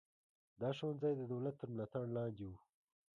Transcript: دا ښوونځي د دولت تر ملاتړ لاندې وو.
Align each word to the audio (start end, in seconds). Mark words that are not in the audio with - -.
دا 0.61 0.69
ښوونځي 0.77 1.11
د 1.17 1.21
دولت 1.31 1.55
تر 1.61 1.67
ملاتړ 1.73 2.03
لاندې 2.15 2.43
وو. 2.49 2.57